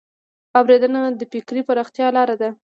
اورېدنه 0.57 1.01
د 1.19 1.21
فکري 1.31 1.61
پراختیا 1.67 2.07
لار 2.15 2.29
ده 2.41 2.49